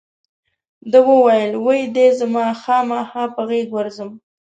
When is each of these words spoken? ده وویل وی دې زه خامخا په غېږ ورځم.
ده 0.91 0.99
وویل 1.09 1.51
وی 1.65 1.81
دې 1.95 2.07
زه 2.17 2.25
خامخا 2.63 3.23
په 3.35 3.41
غېږ 3.49 3.67
ورځم. 3.73 4.09